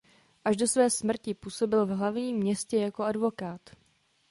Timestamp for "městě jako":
2.37-3.03